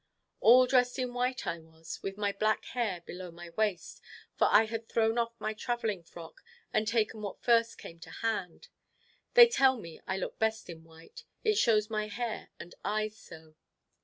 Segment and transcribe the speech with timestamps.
[0.39, 4.01] All dressed in white I was, with my black hair below my waist,
[4.35, 6.41] for I had thrown off my travelling frock,
[6.73, 8.69] and taken what first came to hand.
[9.35, 13.53] They tell me I look best in white, it shows my hair and eyes so.